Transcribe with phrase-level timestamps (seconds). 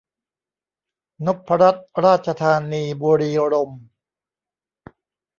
[1.25, 3.81] นพรัตน์ราชธานี บุรีรมย์